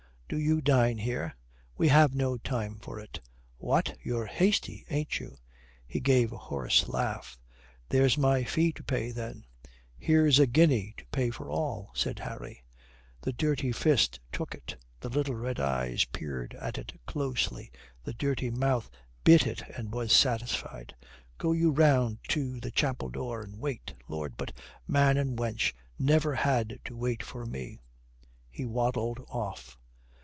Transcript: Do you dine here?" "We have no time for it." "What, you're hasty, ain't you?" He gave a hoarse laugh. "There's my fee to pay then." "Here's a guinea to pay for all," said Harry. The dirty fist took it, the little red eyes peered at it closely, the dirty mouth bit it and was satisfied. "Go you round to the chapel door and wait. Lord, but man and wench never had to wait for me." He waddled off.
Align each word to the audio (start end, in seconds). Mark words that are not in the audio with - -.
Do 0.27 0.39
you 0.39 0.61
dine 0.61 0.97
here?" 0.97 1.35
"We 1.75 1.89
have 1.89 2.15
no 2.15 2.37
time 2.37 2.79
for 2.79 3.01
it." 3.01 3.19
"What, 3.57 3.97
you're 4.01 4.27
hasty, 4.27 4.85
ain't 4.89 5.19
you?" 5.19 5.35
He 5.85 5.99
gave 5.99 6.31
a 6.31 6.37
hoarse 6.37 6.87
laugh. 6.87 7.37
"There's 7.89 8.17
my 8.17 8.45
fee 8.45 8.71
to 8.71 8.83
pay 8.85 9.11
then." 9.11 9.43
"Here's 9.97 10.39
a 10.39 10.47
guinea 10.47 10.93
to 10.95 11.05
pay 11.07 11.31
for 11.31 11.49
all," 11.49 11.91
said 11.93 12.19
Harry. 12.19 12.63
The 13.19 13.33
dirty 13.33 13.73
fist 13.73 14.21
took 14.31 14.55
it, 14.55 14.77
the 15.01 15.09
little 15.09 15.35
red 15.35 15.59
eyes 15.59 16.05
peered 16.05 16.53
at 16.55 16.77
it 16.77 16.93
closely, 17.05 17.69
the 18.01 18.13
dirty 18.13 18.49
mouth 18.49 18.89
bit 19.25 19.45
it 19.45 19.61
and 19.75 19.91
was 19.91 20.13
satisfied. 20.13 20.95
"Go 21.39 21.51
you 21.51 21.71
round 21.71 22.19
to 22.29 22.61
the 22.61 22.71
chapel 22.71 23.09
door 23.09 23.41
and 23.41 23.59
wait. 23.59 23.93
Lord, 24.07 24.37
but 24.37 24.53
man 24.87 25.17
and 25.17 25.37
wench 25.37 25.73
never 25.99 26.35
had 26.35 26.79
to 26.85 26.95
wait 26.95 27.21
for 27.21 27.45
me." 27.45 27.81
He 28.49 28.63
waddled 28.65 29.19
off. 29.27 29.77